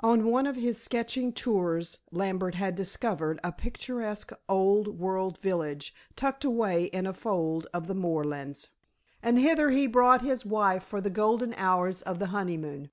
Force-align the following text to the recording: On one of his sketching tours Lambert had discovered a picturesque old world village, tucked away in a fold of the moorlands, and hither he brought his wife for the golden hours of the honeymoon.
On 0.00 0.28
one 0.30 0.46
of 0.46 0.56
his 0.56 0.80
sketching 0.80 1.34
tours 1.34 1.98
Lambert 2.10 2.54
had 2.54 2.74
discovered 2.76 3.38
a 3.44 3.52
picturesque 3.52 4.32
old 4.48 4.98
world 4.98 5.36
village, 5.42 5.94
tucked 6.16 6.46
away 6.46 6.84
in 6.84 7.06
a 7.06 7.12
fold 7.12 7.66
of 7.74 7.86
the 7.86 7.94
moorlands, 7.94 8.70
and 9.22 9.38
hither 9.38 9.68
he 9.68 9.86
brought 9.86 10.22
his 10.24 10.46
wife 10.46 10.82
for 10.82 11.02
the 11.02 11.10
golden 11.10 11.52
hours 11.58 12.00
of 12.00 12.18
the 12.20 12.28
honeymoon. 12.28 12.88